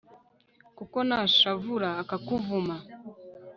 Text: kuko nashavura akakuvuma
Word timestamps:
kuko 0.77 0.97
nashavura 1.07 1.89
akakuvuma 2.01 2.75